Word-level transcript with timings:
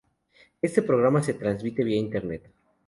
Este 0.63 0.81
programa 0.81 1.21
se 1.21 1.35
transmite 1.35 1.83
vía 1.83 1.97
Internet. 1.97 2.51